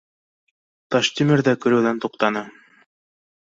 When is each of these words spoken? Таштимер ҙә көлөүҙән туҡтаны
Таштимер 0.95 1.43
ҙә 1.49 1.53
көлөүҙән 1.67 2.01
туҡтаны 2.07 2.43